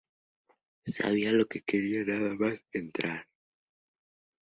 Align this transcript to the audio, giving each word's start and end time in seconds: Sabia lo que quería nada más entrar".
Sabia 0.95 1.31
lo 1.31 1.45
que 1.45 1.61
quería 1.61 2.03
nada 2.03 2.33
más 2.33 2.65
entrar". 2.73 3.27